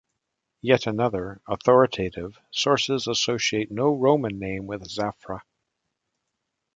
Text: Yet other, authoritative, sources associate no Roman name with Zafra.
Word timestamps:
Yet 0.63 0.87
other, 0.87 1.41
authoritative, 1.47 2.39
sources 2.49 3.05
associate 3.05 3.69
no 3.69 3.93
Roman 3.93 4.39
name 4.39 4.65
with 4.65 4.81
Zafra. 4.85 5.43